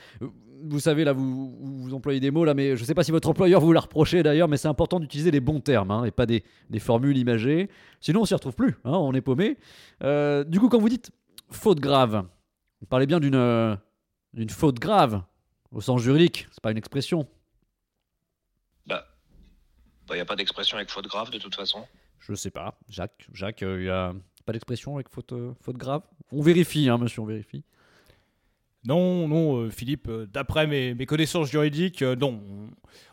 Vous 0.63 0.81
savez, 0.81 1.05
là, 1.05 1.13
vous, 1.13 1.55
vous, 1.61 1.93
employez 1.93 2.19
des 2.19 2.31
mots, 2.31 2.47
là, 2.47 2.55
mais 2.55 2.77
je 2.79 2.85
sais 2.85 2.95
pas 2.95 3.03
si 3.05 3.11
votre 3.11 3.29
employeur 3.29 3.61
vous 3.61 3.75
l'a 3.75 3.81
reproché 3.81 4.23
d'ailleurs, 4.23 4.49
mais 4.49 4.57
c'est 4.57 4.69
important 4.69 4.99
d'utiliser 4.99 5.31
les 5.31 5.41
bons 5.41 5.61
termes, 5.61 5.91
hein, 5.91 6.05
et 6.05 6.11
pas 6.11 6.25
des, 6.25 6.45
des 6.71 6.79
formules 6.79 7.19
imagées. 7.19 7.69
Sinon, 8.01 8.23
on 8.23 8.25
s'y 8.25 8.33
retrouve 8.33 8.55
plus, 8.55 8.77
hein, 8.85 8.93
on 8.93 9.13
est 9.13 9.21
paumé. 9.21 9.59
Euh, 10.03 10.45
du 10.45 10.59
coup, 10.59 10.71
quand 10.71 10.79
vous 10.79 10.89
dites 10.89 11.11
faute 11.51 11.79
grave, 11.79 12.25
vous 12.81 12.87
parlez 12.87 13.05
bien 13.05 13.21
d'une 13.21 13.35
euh, 13.35 13.77
d'une 14.33 14.49
faute 14.49 14.79
grave, 14.79 15.23
au 15.73 15.83
sens 15.83 16.01
juridique, 16.01 16.47
c'est 16.51 16.63
pas 16.63 16.71
une 16.71 16.79
expression. 16.79 17.29
Il 20.11 20.17
n'y 20.17 20.21
a 20.21 20.25
pas 20.25 20.37
d'expression 20.37 20.77
avec 20.77 20.91
faute 20.91 21.07
grave 21.07 21.31
de 21.31 21.39
toute 21.39 21.55
façon. 21.55 21.85
Je 22.21 22.35
sais 22.35 22.51
pas. 22.51 22.75
Jacques, 22.89 23.27
Jacques, 23.33 23.63
il 23.63 23.85
y 23.85 23.89
a 23.89 24.13
pas 24.45 24.53
d'expression 24.53 24.95
avec 24.97 25.09
faute, 25.09 25.33
euh, 25.33 25.53
faute 25.63 25.77
grave? 25.77 26.03
On 26.33 26.43
vérifie, 26.43 26.89
hein, 26.89 26.99
monsieur, 26.99 27.21
on 27.23 27.27
vérifie. 27.27 27.63
Non, 28.85 29.29
non, 29.29 29.59
euh, 29.59 29.71
Philippe, 29.71 30.09
euh, 30.09 30.27
d'après 30.33 30.67
mes, 30.67 30.95
mes 30.95 31.05
connaissances 31.07 31.51
juridiques, 31.51 32.01
euh, 32.03 32.17
non. 32.17 32.41
On, 32.49 32.69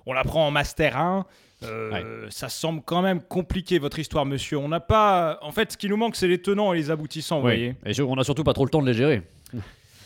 on 0.05 0.13
l'apprend 0.13 0.47
en 0.47 0.51
Master 0.51 0.95
1. 0.95 1.25
euh, 1.63 2.27
Ça 2.29 2.47
semble 2.47 2.81
quand 2.83 3.01
même 3.01 3.21
compliqué, 3.21 3.77
votre 3.77 3.99
histoire, 3.99 4.25
monsieur. 4.25 4.57
On 4.57 4.69
n'a 4.69 4.79
pas. 4.79 5.39
En 5.41 5.51
fait, 5.51 5.73
ce 5.73 5.77
qui 5.77 5.89
nous 5.89 5.97
manque, 5.97 6.15
c'est 6.15 6.27
les 6.29 6.41
tenants 6.41 6.71
et 6.73 6.77
les 6.77 6.89
aboutissants, 6.89 7.37
vous 7.37 7.41
voyez. 7.41 7.75
Et 7.85 7.99
on 8.01 8.15
a 8.17 8.23
surtout 8.23 8.45
pas 8.45 8.53
trop 8.53 8.63
le 8.63 8.69
temps 8.69 8.81
de 8.81 8.87
les 8.87 8.93
gérer. 8.93 9.23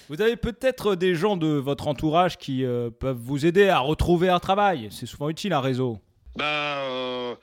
Vous 0.10 0.20
avez 0.22 0.36
peut-être 0.36 0.96
des 0.96 1.14
gens 1.16 1.38
de 1.38 1.48
votre 1.48 1.88
entourage 1.88 2.38
qui 2.38 2.66
euh, 2.66 2.90
peuvent 2.90 3.16
vous 3.20 3.46
aider 3.46 3.70
à 3.70 3.80
retrouver 3.80 4.30
un 4.30 4.40
travail. 4.40 4.88
C'est 4.92 5.06
souvent 5.06 5.30
utile, 5.30 5.54
un 5.54 5.62
réseau. 5.62 6.00
Bah, 6.36 6.80
euh, 6.84 7.36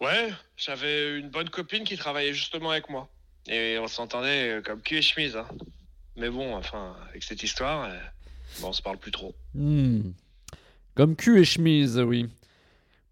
ouais, 0.00 0.32
j'avais 0.56 1.18
une 1.18 1.30
bonne 1.30 1.50
copine 1.50 1.84
qui 1.84 1.96
travaillait 1.96 2.34
justement 2.34 2.70
avec 2.70 2.88
moi. 2.88 3.08
Et 3.48 3.78
on 3.80 3.86
s'entendait 3.88 4.60
comme 4.64 4.80
cul 4.82 4.96
et 4.98 5.02
chemise. 5.02 5.36
hein. 5.36 5.46
Mais 6.16 6.28
bon, 6.28 6.54
enfin, 6.54 6.96
avec 7.08 7.22
cette 7.22 7.42
histoire, 7.42 7.84
euh, 7.84 7.96
bon, 8.60 8.68
on 8.68 8.72
se 8.72 8.82
parle 8.82 8.98
plus 8.98 9.12
trop. 9.12 9.34
Hmm. 9.54 10.10
Comme 10.94 11.14
cul 11.16 11.40
et 11.40 11.44
chemise, 11.44 11.98
oui. 11.98 12.28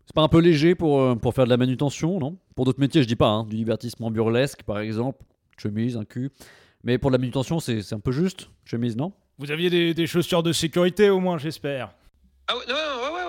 C'est 0.06 0.14
pas 0.14 0.22
un 0.22 0.28
peu 0.28 0.40
léger 0.40 0.74
pour, 0.74 1.00
euh, 1.00 1.14
pour 1.14 1.34
faire 1.34 1.44
de 1.44 1.50
la 1.50 1.56
manutention, 1.56 2.18
non? 2.18 2.36
Pour 2.54 2.64
d'autres 2.64 2.80
métiers, 2.80 3.02
je 3.02 3.08
dis 3.08 3.16
pas, 3.16 3.28
hein, 3.28 3.44
du 3.44 3.56
divertissement 3.56 4.10
burlesque 4.10 4.62
par 4.62 4.78
exemple, 4.78 5.22
chemise, 5.56 5.96
un 5.96 6.04
cul. 6.04 6.30
Mais 6.84 6.98
pour 6.98 7.10
de 7.10 7.16
la 7.16 7.18
manutention, 7.18 7.58
c'est 7.58 7.82
c'est 7.82 7.94
un 7.94 8.00
peu 8.00 8.12
juste. 8.12 8.48
Chemise, 8.64 8.96
non? 8.96 9.12
Vous 9.38 9.50
aviez 9.50 9.70
des, 9.70 9.94
des 9.94 10.06
chaussures 10.06 10.42
de 10.42 10.52
sécurité 10.52 11.10
au 11.10 11.18
moins, 11.20 11.38
j'espère. 11.38 11.92
Ah 12.48 12.56
ouais, 12.56 12.64
non, 12.68 12.74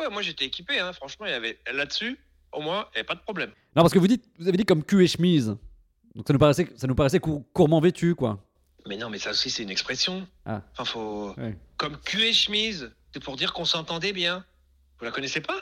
ouais, 0.07 0.13
moi 0.13 0.21
j'étais 0.21 0.45
équipé, 0.45 0.79
hein. 0.79 0.93
franchement, 0.93 1.25
il 1.25 1.31
y 1.31 1.35
avait 1.35 1.59
là-dessus, 1.71 2.17
au 2.51 2.61
moins, 2.61 2.87
il 2.91 2.95
n'y 2.95 2.99
avait 2.99 3.07
pas 3.07 3.15
de 3.15 3.21
problème. 3.21 3.49
Non, 3.75 3.83
parce 3.83 3.93
que 3.93 3.99
vous 3.99 4.07
dites, 4.07 4.25
vous 4.39 4.47
avez 4.47 4.57
dit 4.57 4.65
comme 4.65 4.83
cul 4.83 5.03
et 5.03 5.07
chemise. 5.07 5.55
Donc 6.15 6.25
ça 6.27 6.33
nous 6.33 6.39
paraissait, 6.39 6.67
ça 6.75 6.87
nous 6.87 6.95
paraissait 6.95 7.19
cour- 7.19 7.43
courement 7.53 7.79
vêtu, 7.79 8.15
quoi. 8.15 8.43
Mais 8.87 8.97
non, 8.97 9.09
mais 9.09 9.19
ça 9.19 9.31
aussi, 9.31 9.49
c'est 9.49 9.63
une 9.63 9.69
expression. 9.69 10.25
Ah. 10.45 10.61
Enfin, 10.71 10.85
faut. 10.85 11.33
Ouais. 11.37 11.57
Comme 11.77 11.97
cul 11.97 12.23
et 12.23 12.33
chemise, 12.33 12.91
c'est 13.13 13.21
pour 13.21 13.35
dire 13.35 13.53
qu'on 13.53 13.65
s'entendait 13.65 14.13
bien. 14.13 14.45
Vous 14.99 15.05
la 15.05 15.11
connaissez 15.11 15.41
pas? 15.41 15.59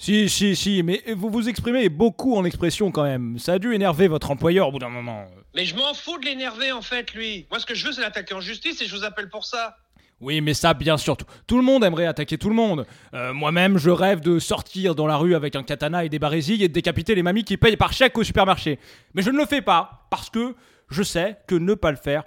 Si, 0.00 0.28
si, 0.28 0.54
si, 0.54 0.84
mais 0.84 1.02
vous 1.16 1.28
vous 1.28 1.48
exprimez 1.48 1.88
beaucoup 1.88 2.36
en 2.36 2.44
expression 2.44 2.92
quand 2.92 3.02
même. 3.02 3.38
Ça 3.40 3.54
a 3.54 3.58
dû 3.58 3.74
énerver 3.74 4.06
votre 4.06 4.30
employeur 4.30 4.68
au 4.68 4.70
bout 4.72 4.78
d'un 4.78 4.88
moment. 4.88 5.26
Mais 5.56 5.64
je 5.66 5.74
m'en 5.74 5.92
fous 5.92 6.18
de 6.18 6.24
l'énerver 6.24 6.70
en 6.70 6.82
fait, 6.82 7.12
lui. 7.14 7.46
Moi, 7.50 7.58
ce 7.58 7.66
que 7.66 7.74
je 7.74 7.84
veux, 7.84 7.92
c'est 7.92 8.00
l'attaquer 8.02 8.32
en 8.34 8.40
justice 8.40 8.80
et 8.80 8.86
je 8.86 8.94
vous 8.96 9.02
appelle 9.04 9.28
pour 9.28 9.44
ça. 9.44 9.76
Oui, 10.20 10.40
mais 10.40 10.52
ça, 10.54 10.74
bien 10.74 10.96
sûr. 10.96 11.16
Tout, 11.16 11.26
tout 11.46 11.56
le 11.56 11.62
monde 11.62 11.84
aimerait 11.84 12.06
attaquer 12.06 12.38
tout 12.38 12.48
le 12.48 12.54
monde. 12.54 12.86
Euh, 13.14 13.32
Moi-même, 13.32 13.78
je 13.78 13.90
rêve 13.90 14.20
de 14.20 14.38
sortir 14.38 14.94
dans 14.94 15.06
la 15.06 15.16
rue 15.16 15.34
avec 15.34 15.54
un 15.54 15.62
katana 15.62 16.04
et 16.04 16.08
des 16.08 16.18
barésilles 16.18 16.64
et 16.64 16.68
de 16.68 16.72
décapiter 16.72 17.14
les 17.14 17.22
mamies 17.22 17.44
qui 17.44 17.56
payent 17.56 17.76
par 17.76 17.92
chèque 17.92 18.18
au 18.18 18.24
supermarché. 18.24 18.78
Mais 19.14 19.22
je 19.22 19.30
ne 19.30 19.38
le 19.38 19.46
fais 19.46 19.62
pas, 19.62 20.06
parce 20.10 20.28
que 20.28 20.56
je 20.88 21.02
sais 21.02 21.38
que 21.46 21.54
ne 21.54 21.74
pas 21.74 21.92
le 21.92 21.96
faire, 21.96 22.24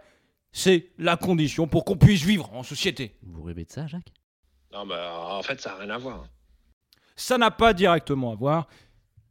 c'est 0.53 0.91
la 0.97 1.17
condition 1.17 1.67
pour 1.67 1.83
qu'on 1.83 1.97
puisse 1.97 2.23
vivre 2.23 2.53
en 2.53 2.63
société. 2.63 3.15
Vous 3.23 3.43
rêvez 3.43 3.65
de 3.65 3.71
ça, 3.71 3.87
Jacques? 3.87 4.13
Non, 4.71 4.85
bah, 4.85 5.11
en 5.29 5.41
fait, 5.43 5.59
ça 5.59 5.71
n'a 5.71 5.75
rien 5.77 5.89
à 5.89 5.97
voir. 5.97 6.23
Ça 7.17 7.37
n'a 7.37 7.51
pas 7.51 7.73
directement 7.73 8.31
à 8.31 8.35
voir. 8.35 8.67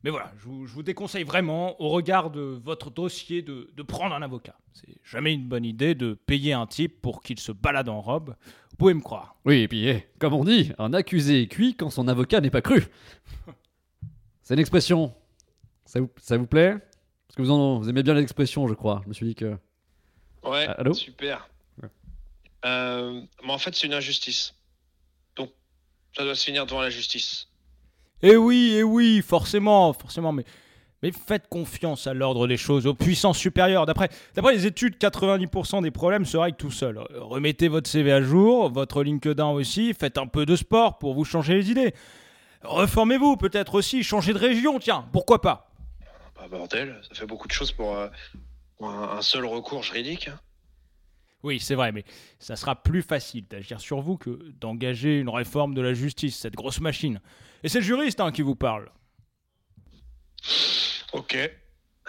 Mais 0.03 0.11
voilà, 0.11 0.33
je 0.39 0.45
vous, 0.47 0.67
je 0.67 0.73
vous 0.73 0.83
déconseille 0.83 1.25
vraiment, 1.25 1.79
au 1.81 1.91
regard 1.91 2.31
de 2.31 2.41
votre 2.41 2.91
dossier, 2.91 3.43
de, 3.43 3.71
de 3.75 3.83
prendre 3.83 4.15
un 4.15 4.23
avocat. 4.23 4.57
C'est 4.73 4.97
jamais 5.05 5.35
une 5.35 5.47
bonne 5.47 5.65
idée 5.67 5.95
de 5.95 6.15
payer 6.15 6.55
un 6.55 6.67
type 6.67 7.03
pour 7.03 7.23
qu'il 7.23 7.39
se 7.39 7.53
balade 7.53 7.89
en 7.91 8.01
robe. 8.01 8.35
Vous 8.71 8.77
pouvez 8.79 8.95
me 8.95 9.03
croire. 9.03 9.37
Oui, 9.45 9.59
et 9.61 9.69
puis, 9.69 9.87
eh, 9.89 10.07
comme 10.19 10.33
on 10.33 10.45
dit, 10.45 10.73
un 10.79 10.95
accusé 10.95 11.43
est 11.43 11.49
cuit 11.49 11.75
quand 11.77 11.91
son 11.91 12.09
avocat 12.09 12.41
n'est 12.41 12.51
pas 12.51 12.63
cru. 12.63 12.87
C'est 14.43 14.55
une 14.55 14.61
expression. 14.61 15.15
Ça 15.85 16.01
vous, 16.01 16.11
ça 16.17 16.37
vous 16.39 16.47
plaît? 16.47 16.79
Parce 17.29 17.37
que 17.37 17.43
vous, 17.43 17.51
en, 17.51 17.79
vous 17.79 17.89
aimez 17.89 18.03
bien 18.03 18.15
l'expression, 18.15 18.67
je 18.69 18.75
crois. 18.75 19.01
Je 19.05 19.09
me 19.09 19.13
suis 19.13 19.27
dit 19.27 19.35
que. 19.35 19.57
Ouais, 20.43 20.65
Ah, 20.67 20.73
allô? 20.79 20.95
super. 20.95 21.49
Ouais. 21.83 21.89
Euh, 22.65 23.21
mais 23.45 23.53
en 23.53 23.59
fait, 23.59 23.75
c'est 23.75 23.87
une 23.87 23.93
injustice. 23.95 24.55
Donc, 25.37 25.51
ça 26.17 26.25
doit 26.25 26.35
se 26.35 26.45
finir 26.45 26.65
devant 26.65 26.81
la 26.81 26.89
justice. 26.91 27.49
Eh 28.23 28.37
oui, 28.37 28.75
eh 28.77 28.83
oui, 28.83 29.23
forcément, 29.23 29.93
forcément, 29.93 30.33
mais, 30.33 30.45
faites 31.27 31.49
confiance 31.49 32.07
à 32.07 32.13
l'ordre 32.15 32.47
des 32.47 32.59
choses, 32.59 32.87
aux 32.87 32.95
puissances 32.95 33.39
supérieures. 33.39 33.87
D'après, 33.87 34.11
les 34.53 34.67
études, 34.67 34.97
90% 34.99 35.83
des 35.83 35.91
problèmes 35.91 36.27
se 36.27 36.37
règlent 36.37 36.57
tout 36.59 36.71
seuls. 36.71 36.99
Euh, 36.99 37.23
Remettez 37.23 37.69
votre 37.69 37.89
CV 37.89 38.13
à 38.13 38.21
jour, 38.21 38.71
votre 38.71 39.03
LinkedIn 39.03 39.47
aussi, 39.49 39.95
faites 39.95 40.19
un 40.19 40.27
peu 40.27 40.45
de 40.45 40.57
sport 40.57 40.99
pour 40.99 41.15
vous 41.15 41.25
changer 41.25 41.55
les 41.55 41.71
idées. 41.71 41.95
Reformez-vous 42.63 43.37
peut-être 43.39 43.75
aussi, 43.75 44.03
changez 44.03 44.35
de 44.35 44.39
région, 44.39 44.79
tiens, 44.79 45.07
pourquoi 45.13 45.41
pas? 45.41 45.71
Bah, 46.37 46.47
bordel, 46.51 47.01
ça 47.09 47.15
fait 47.15 47.27
beaucoup 47.27 47.49
de 47.49 47.53
choses 47.53 47.73
pour, 47.73 47.97
euh, 47.97 48.09
un 48.81 49.23
seul 49.23 49.47
recours 49.47 49.83
juridique. 49.83 50.29
hein. 50.29 50.39
Oui, 51.43 51.59
c'est 51.59 51.75
vrai, 51.75 51.93
mais 51.93 52.05
ça 52.39 52.57
sera 52.57 52.83
plus 52.83 53.03
facile 53.03 53.47
d'agir 53.49 53.81
sur 53.81 54.01
vous 54.01 54.19
que 54.19 54.51
d'engager 54.61 55.19
une 55.19 55.29
réforme 55.31 55.75
de 55.75 55.81
la 55.81 55.95
justice, 55.95 56.37
cette 56.37 56.55
grosse 56.55 56.81
machine. 56.81 57.21
Et 57.63 57.69
c'est 57.69 57.79
le 57.79 57.85
juriste 57.85 58.21
hein, 58.21 58.31
qui 58.31 58.43
vous 58.43 58.57
parle. 58.57 58.91
Ok. 61.13 61.37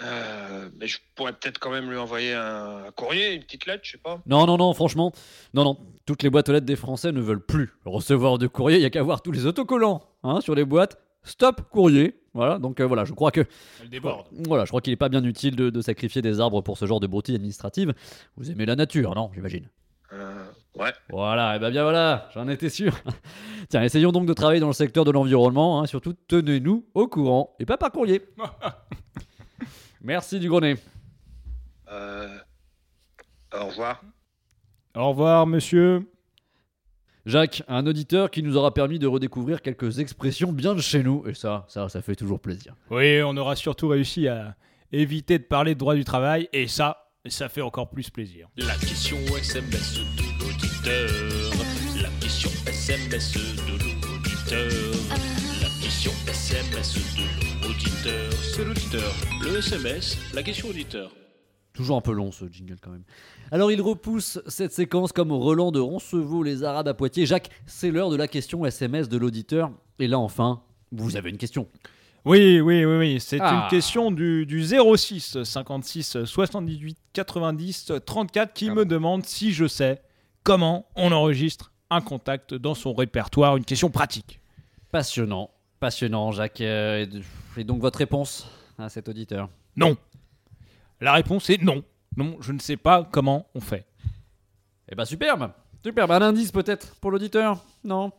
Euh, 0.04 0.70
mais 0.78 0.88
je 0.88 0.98
pourrais 1.16 1.34
peut-être 1.34 1.60
quand 1.60 1.70
même 1.70 1.90
lui 1.90 1.98
envoyer 1.98 2.34
un, 2.34 2.86
un 2.88 2.92
courrier, 2.92 3.34
une 3.34 3.44
petite 3.44 3.66
lettre, 3.68 3.84
je 3.86 3.92
sais 3.92 3.98
pas. 3.98 4.22
Non, 4.26 4.46
non, 4.46 4.58
non, 4.58 4.74
franchement. 4.74 5.12
Non, 5.54 5.64
non. 5.64 5.78
Toutes 6.06 6.24
les 6.24 6.30
boîtes 6.30 6.50
aux 6.50 6.54
lettres 6.54 6.66
des 6.66 6.76
Français 6.76 7.12
ne 7.12 7.22
veulent 7.22 7.46
plus 7.46 7.70
recevoir 7.86 8.38
de 8.38 8.48
courrier. 8.48 8.80
Il 8.80 8.82
y 8.82 8.86
a 8.86 8.90
qu'à 8.90 9.04
voir 9.04 9.22
tous 9.22 9.32
les 9.32 9.46
autocollants 9.46 10.02
hein, 10.24 10.42
sur 10.42 10.56
les 10.56 10.66
boîtes. 10.66 10.98
Stop 11.24 11.62
courrier. 11.70 12.18
Voilà, 12.34 12.60
donc 12.60 12.80
euh, 12.80 12.86
voilà, 12.88 13.04
je 13.06 13.14
crois 13.14 13.32
que. 13.32 13.42
Elle 13.82 13.90
déborde. 13.90 14.28
Voilà, 14.48 14.66
je 14.66 14.70
crois 14.70 14.82
qu'il 14.82 14.92
n'est 14.92 14.98
pas 14.98 15.10
bien 15.10 15.24
utile 15.24 15.56
de, 15.56 15.70
de 15.70 15.82
sacrifier 15.82 16.22
des 16.22 16.40
arbres 16.40 16.62
pour 16.62 16.78
ce 16.78 16.86
genre 16.86 17.00
de 17.00 17.08
broutille 17.08 17.36
administrative. 17.36 17.94
Vous 18.38 18.50
aimez 18.50 18.66
la 18.66 18.76
nature, 18.76 19.14
non 19.16 19.30
J'imagine. 19.34 19.68
Euh, 20.14 20.44
ouais. 20.78 20.92
Voilà, 21.10 21.56
et 21.56 21.60
ben 21.60 21.70
bien 21.72 21.84
voilà, 21.84 22.30
j'en 22.34 22.48
étais 22.48 22.70
sûr. 22.70 22.94
Tiens, 23.70 23.84
essayons 23.84 24.12
donc 24.12 24.26
de 24.26 24.34
travailler 24.34 24.60
dans 24.60 24.68
le 24.68 24.74
secteur 24.74 25.06
de 25.06 25.12
l'environnement. 25.12 25.82
hein, 25.82 25.86
surtout, 25.86 26.14
tenez-nous 26.28 26.86
au 26.94 27.08
courant 27.08 27.56
et 27.60 27.66
pas 27.66 27.78
par 27.78 27.92
courrier. 27.92 28.22
Merci 30.02 30.40
du 30.40 30.50
gros 30.50 30.60
nez. 30.62 30.76
Euh, 31.92 32.38
au 33.54 33.68
revoir. 33.68 34.02
Au 34.96 35.10
revoir, 35.10 35.48
monsieur. 35.48 36.10
Jacques, 37.26 37.64
un 37.68 37.86
auditeur 37.86 38.32
qui 38.32 38.42
nous 38.42 38.58
aura 38.58 38.74
permis 38.74 38.98
de 38.98 39.08
redécouvrir 39.08 39.62
quelques 39.62 40.00
expressions 40.00 40.52
bien 40.52 40.74
de 40.74 40.82
chez 40.82 41.04
nous. 41.04 41.24
Et 41.28 41.34
ça, 41.34 41.66
ça, 41.68 41.88
ça 41.88 42.02
fait 42.02 42.16
toujours 42.16 42.40
plaisir. 42.40 42.76
Oui, 42.90 43.22
on 43.22 43.38
aura 43.38 43.56
surtout 43.56 43.88
réussi 43.88 44.28
à 44.28 44.56
éviter 44.92 45.38
de 45.38 45.44
parler 45.44 45.74
de 45.76 45.80
droit 45.80 45.96
du 45.96 46.04
travail, 46.04 46.50
et 46.52 46.68
ça, 46.68 47.12
ça 47.28 47.48
fait 47.50 47.62
encore 47.62 47.90
plus 47.90 48.10
plaisir. 48.10 48.48
La 48.58 48.74
question 48.76 49.18
SMS 49.38 50.00
de 50.00 50.44
l'auditeur. 50.44 51.10
La 52.02 52.10
question 52.20 52.50
SMS 52.68 53.34
de 53.34 53.72
l'auditeur. 53.72 54.72
La 55.62 55.70
question 55.82 56.12
SMS 56.28 56.96
de 56.96 57.68
l'auditeur. 57.68 58.34
C'est 58.42 58.66
l'auditeur. 58.66 59.14
Le 59.44 59.58
SMS, 59.60 60.18
la 60.34 60.44
question 60.44 60.70
auditeur. 60.70 61.12
Toujours 61.74 61.98
un 61.98 62.02
peu 62.02 62.12
long 62.12 62.32
ce 62.32 62.46
jingle 62.52 62.78
quand 62.82 62.92
même. 62.92 63.04
Alors 63.52 63.72
il 63.72 63.82
repousse 63.82 64.40
cette 64.48 64.74
séquence 64.74 65.12
comme 65.14 65.32
au 65.32 65.40
Roland 65.40 65.72
de 65.72 65.80
Roncevaux, 65.80 66.44
les 66.44 66.64
Arabes 66.64 66.88
à 66.90 66.94
Poitiers. 66.94 67.26
Jacques, 67.26 67.50
c'est 67.66 67.92
l'heure 67.92 68.10
de 68.10 68.18
la 68.18 68.28
question 68.28 68.66
SMS 68.66 69.08
de 69.08 69.18
l'auditeur. 69.18 69.72
Et 70.00 70.08
là 70.08 70.20
enfin, 70.20 70.62
vous 70.92 71.16
avez 71.16 71.30
une 71.30 71.38
question. 71.38 71.68
Oui, 72.26 72.60
oui, 72.60 72.86
oui, 72.86 72.98
oui. 72.98 73.20
C'est 73.20 73.40
Ah. 73.42 73.64
une 73.64 73.70
question 73.70 74.12
du, 74.12 74.46
du 74.46 74.64
06 74.66 75.42
56 75.44 76.24
78 76.26 76.98
90 77.14 77.94
34 78.06 78.54
qui 78.54 78.70
me 78.70 78.86
demande 78.86 79.26
si 79.26 79.54
je 79.54 79.66
sais 79.66 80.02
comment 80.44 80.86
on 80.96 81.12
enregistre 81.12 81.72
un 81.90 82.02
contact 82.02 82.54
dans 82.54 82.76
son 82.76 82.94
répertoire. 82.94 83.58
Une 83.58 83.66
question 83.66 83.90
pratique. 83.90 84.40
Passionnant, 84.92 85.50
passionnant 85.80 86.32
Jacques. 86.32 86.62
Euh, 86.62 87.06
et 87.58 87.64
donc 87.64 87.82
votre 87.82 87.98
réponse 88.00 88.48
à 88.78 88.90
cet 88.90 89.08
auditeur? 89.10 89.50
Non. 89.78 89.96
La 91.02 91.14
réponse 91.14 91.50
est 91.50 91.62
non. 91.62 91.84
Non, 92.16 92.38
je 92.42 92.52
ne 92.52 92.60
sais 92.60 92.78
pas 92.78 93.08
comment 93.12 93.48
on 93.56 93.60
fait. 93.60 93.86
Eh 94.90 94.96
ben 94.96 95.06
superbe, 95.06 95.52
superbe. 95.84 96.12
Un 96.12 96.22
indice 96.22 96.52
peut-être 96.52 96.96
pour 96.98 97.12
l'auditeur? 97.12 97.64
Non? 97.84 98.12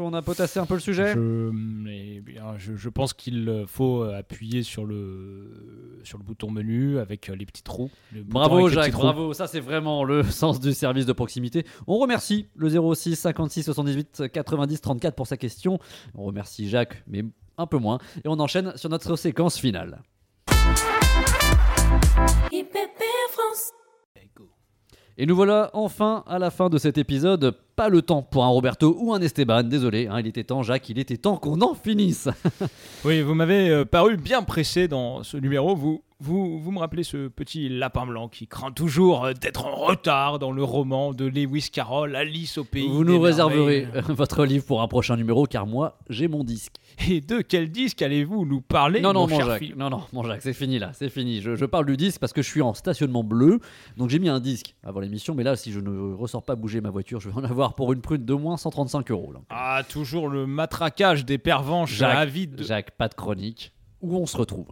On 0.00 0.12
a, 0.12 0.20
potassé 0.20 0.58
un 0.58 0.66
peu 0.66 0.74
le 0.74 0.80
sujet? 0.80 1.14
Je, 1.14 1.50
eh 1.88 2.20
bien, 2.20 2.58
je, 2.58 2.74
je 2.74 2.88
pense 2.88 3.14
qu'il 3.14 3.64
faut 3.66 4.02
appuyer 4.02 4.62
sur 4.62 4.84
le, 4.84 6.00
sur 6.02 6.18
le 6.18 6.24
bouton 6.24 6.50
menu 6.50 6.98
avec 6.98 7.28
les 7.28 7.46
petits 7.46 7.62
trous. 7.62 7.90
le 8.12 8.22
Bravo 8.22 8.68
Jacques, 8.68 8.86
petits 8.86 8.92
trous. 8.92 9.02
bravo. 9.02 9.32
Ça 9.32 9.46
c'est 9.46 9.60
vraiment 9.60 10.04
le 10.04 10.22
sens 10.30 10.60
du 10.60 10.74
service 10.74 11.06
de 11.06 11.12
proximité. 11.12 11.64
On 11.86 11.98
remercie 11.98 12.48
le 12.56 12.94
06 12.94 13.16
56 13.16 13.62
78 13.62 14.28
90 14.32 14.80
34 14.80 15.14
pour 15.14 15.26
sa 15.26 15.36
question. 15.36 15.78
On 16.14 16.24
remercie 16.24 16.68
Jacques, 16.68 17.02
mais 17.06 17.24
un 17.56 17.66
peu 17.66 17.78
moins. 17.78 17.98
Et 18.24 18.28
on 18.28 18.38
enchaîne 18.38 18.76
sur 18.76 18.90
notre 18.90 19.16
séquence 19.16 19.56
finale. 19.58 20.02
Et 25.22 25.26
nous 25.26 25.36
voilà 25.36 25.68
enfin 25.74 26.24
à 26.26 26.38
la 26.38 26.50
fin 26.50 26.70
de 26.70 26.78
cet 26.78 26.96
épisode. 26.96 27.54
Pas 27.76 27.90
le 27.90 28.00
temps 28.00 28.22
pour 28.22 28.42
un 28.42 28.48
Roberto 28.48 28.96
ou 28.98 29.12
un 29.12 29.20
Esteban, 29.20 29.64
désolé. 29.64 30.06
hein, 30.06 30.18
il 30.18 30.26
était 30.26 30.44
temps, 30.44 30.62
Jacques, 30.62 30.88
il 30.88 30.98
était 30.98 31.18
temps 31.18 31.36
qu'on 31.36 31.60
en 31.60 31.74
finisse. 31.74 32.28
Oui, 33.04 33.20
vous 33.20 33.34
m'avez 33.34 33.68
euh, 33.68 33.84
paru 33.84 34.16
bien 34.16 34.42
pressé 34.42 34.88
dans 34.88 35.22
ce 35.22 35.36
numéro. 35.36 35.76
Vous, 35.76 36.02
vous, 36.20 36.58
vous 36.60 36.70
me 36.70 36.78
rappelez 36.78 37.02
ce 37.02 37.28
petit 37.28 37.68
lapin 37.68 38.06
blanc 38.06 38.28
qui 38.28 38.46
craint 38.46 38.70
toujours 38.72 39.24
euh, 39.24 39.32
d'être 39.32 39.66
en 39.66 39.74
retard 39.74 40.38
dans 40.38 40.52
le 40.52 40.62
roman 40.62 41.12
de 41.12 41.24
Lewis 41.24 41.70
Carroll, 41.72 42.14
Alice 42.14 42.58
au 42.58 42.64
pays. 42.64 42.86
Vous 42.88 43.04
des 43.04 43.12
nous 43.12 43.20
réserverez 43.20 43.88
euh, 43.94 44.02
votre 44.08 44.44
livre 44.44 44.64
pour 44.66 44.82
un 44.82 44.88
prochain 44.88 45.16
numéro, 45.16 45.46
car 45.46 45.66
moi, 45.66 45.98
j'ai 46.08 46.28
mon 46.28 46.44
disque. 46.44 46.74
Et 47.08 47.20
de 47.20 47.40
quel 47.40 47.70
disque 47.70 48.02
allez-vous 48.02 48.44
nous 48.44 48.60
parler 48.60 49.00
non, 49.00 49.12
non, 49.12 49.20
mon 49.22 49.28
mon 49.28 49.36
cher 49.36 49.46
Jacques, 49.46 49.76
non, 49.76 49.88
non, 49.90 50.02
mon 50.12 50.22
Jacques, 50.22 50.42
c'est 50.42 50.52
fini 50.52 50.78
là, 50.78 50.90
c'est 50.92 51.08
fini. 51.08 51.40
Je, 51.40 51.56
je 51.56 51.64
parle 51.64 51.86
du 51.86 51.96
disque 51.96 52.20
parce 52.20 52.32
que 52.32 52.42
je 52.42 52.48
suis 52.48 52.62
en 52.62 52.74
stationnement 52.74 53.24
bleu, 53.24 53.58
donc 53.96 54.10
j'ai 54.10 54.18
mis 54.18 54.28
un 54.28 54.40
disque 54.40 54.74
avant 54.84 55.00
l'émission, 55.00 55.34
mais 55.34 55.42
là, 55.44 55.56
si 55.56 55.72
je 55.72 55.80
ne 55.80 56.12
ressors 56.14 56.42
pas 56.44 56.54
bouger 56.54 56.80
ma 56.80 56.90
voiture, 56.90 57.20
je 57.20 57.30
vais 57.30 57.34
en 57.40 57.44
avoir 57.44 57.74
pour 57.74 57.92
une 57.92 58.00
prune 58.02 58.24
de 58.24 58.34
moins 58.34 58.56
135 58.56 59.10
euros. 59.10 59.32
là. 59.32 59.40
Ah, 59.48 59.82
toujours 59.88 60.28
le 60.28 60.46
matraquage 60.46 61.24
des 61.24 61.38
pervenches 61.38 61.94
Jacques, 61.94 62.16
avides. 62.16 62.56
de- 62.56 62.62
Jacques, 62.62 62.90
pas 62.92 63.08
de 63.08 63.14
chronique. 63.14 63.72
Où 64.02 64.16
on 64.16 64.26
se 64.26 64.36
retrouve? 64.36 64.66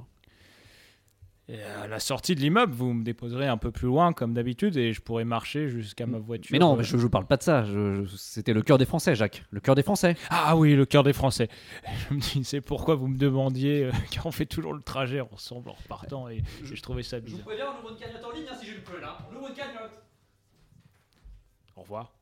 Et 1.50 1.62
à 1.62 1.86
la 1.86 1.98
sortie 1.98 2.34
de 2.34 2.40
l'immeuble, 2.40 2.74
vous 2.74 2.92
me 2.92 3.02
déposerez 3.02 3.46
un 3.46 3.56
peu 3.56 3.70
plus 3.70 3.86
loin 3.86 4.12
comme 4.12 4.34
d'habitude 4.34 4.76
et 4.76 4.92
je 4.92 5.00
pourrai 5.00 5.24
marcher 5.24 5.68
jusqu'à 5.68 6.04
ma 6.04 6.18
voiture. 6.18 6.50
Mais 6.52 6.58
non, 6.58 6.76
mais 6.76 6.84
je, 6.84 6.98
je 6.98 7.06
parle 7.06 7.24
pas 7.26 7.38
de 7.38 7.42
ça. 7.42 7.64
Je- 7.64 8.04
je- 8.04 8.16
C'était 8.16 8.52
le 8.52 8.60
cœur 8.60 8.76
des 8.76 8.84
Français, 8.84 9.14
Jacques. 9.14 9.44
Le 9.50 9.60
cœur 9.60 9.74
des 9.74 9.82
Français. 9.82 10.14
Ah 10.28 10.56
oui, 10.58 10.74
le 10.74 10.84
cœur 10.84 11.04
des 11.04 11.14
Français. 11.14 11.48
Je 12.10 12.14
me 12.14 12.20
dis, 12.20 12.44
c'est 12.44 12.60
pourquoi 12.60 12.96
vous 12.96 13.06
me 13.08 13.16
demandiez, 13.16 13.84
euh, 13.84 13.92
car 14.10 14.26
on 14.26 14.30
fait 14.30 14.44
toujours 14.44 14.74
le 14.74 14.82
trajet 14.82 15.20
ensemble 15.22 15.70
en 15.70 15.74
repartant 15.74 16.28
et, 16.28 16.36
et 16.36 16.42
je 16.74 16.82
trouvais 16.82 17.02
ça 17.02 17.18
bizarre. 17.18 17.44
préviens, 17.46 17.66
on 17.74 17.82
ouvre 17.82 17.92
une 17.94 17.98
cagnotte 17.98 18.24
en 18.24 18.32
ligne 18.32 18.44
si 18.60 18.66
je 18.66 18.74
le 18.74 18.80
peux 18.82 19.00
là. 19.00 19.16
On 19.32 19.36
ouvre 19.36 19.48
une 19.48 19.54
cagnotte. 19.54 20.02
Au 21.76 21.80
revoir. 21.80 22.12